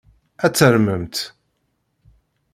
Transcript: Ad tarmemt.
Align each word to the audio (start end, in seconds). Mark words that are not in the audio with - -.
Ad 0.45 0.53
tarmemt. 0.57 1.17